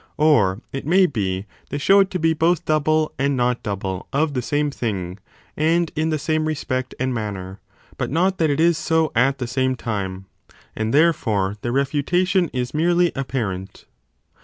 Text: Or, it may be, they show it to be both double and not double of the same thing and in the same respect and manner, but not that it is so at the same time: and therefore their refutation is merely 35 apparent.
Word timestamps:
Or, 0.17 0.61
it 0.73 0.87
may 0.87 1.05
be, 1.05 1.45
they 1.69 1.77
show 1.77 1.99
it 1.99 2.09
to 2.09 2.17
be 2.17 2.33
both 2.33 2.65
double 2.65 3.13
and 3.19 3.37
not 3.37 3.61
double 3.61 4.07
of 4.11 4.33
the 4.33 4.41
same 4.41 4.71
thing 4.71 5.19
and 5.55 5.91
in 5.95 6.09
the 6.09 6.17
same 6.17 6.45
respect 6.47 6.95
and 6.99 7.13
manner, 7.13 7.59
but 7.99 8.09
not 8.09 8.39
that 8.39 8.49
it 8.49 8.59
is 8.59 8.79
so 8.79 9.11
at 9.13 9.37
the 9.37 9.45
same 9.45 9.75
time: 9.75 10.25
and 10.75 10.91
therefore 10.91 11.57
their 11.61 11.71
refutation 11.71 12.49
is 12.51 12.73
merely 12.73 13.09
35 13.11 13.21
apparent. 13.21 13.85